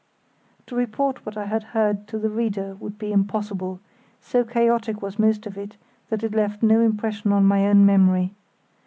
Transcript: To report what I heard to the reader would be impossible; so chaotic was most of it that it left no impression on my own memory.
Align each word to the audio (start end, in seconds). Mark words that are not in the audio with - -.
To 0.65 0.75
report 0.75 1.27
what 1.27 1.37
I 1.37 1.45
heard 1.45 2.07
to 2.07 2.17
the 2.17 2.31
reader 2.31 2.73
would 2.79 2.97
be 2.97 3.11
impossible; 3.11 3.79
so 4.19 4.43
chaotic 4.43 4.99
was 4.99 5.19
most 5.19 5.45
of 5.45 5.59
it 5.59 5.77
that 6.09 6.23
it 6.23 6.33
left 6.33 6.63
no 6.63 6.81
impression 6.81 7.31
on 7.31 7.45
my 7.45 7.67
own 7.67 7.85
memory. 7.85 8.33